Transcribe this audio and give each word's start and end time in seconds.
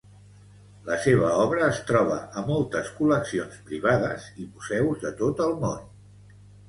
La 0.85 0.95
seva 1.01 1.27
obra 1.41 1.67
es 1.73 1.81
troba 1.91 2.17
a 2.41 2.43
moltes 2.47 2.89
col·leccions 3.01 3.59
privades 3.69 4.27
i 4.45 4.47
museus 4.47 5.05
de 5.05 5.13
tot 5.21 5.45
el 5.47 5.55
món. 5.67 5.87